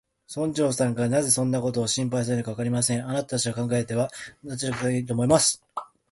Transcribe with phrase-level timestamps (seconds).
[0.35, 3.05] 村長さんがなぜそんなことを心配されるのか、わかりません。
[3.05, 4.05] 私の考えでは、
[4.43, 5.63] あなたはしたいことをなさればいちばんいい、と思います。